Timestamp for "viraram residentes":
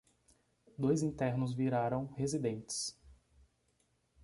1.53-2.99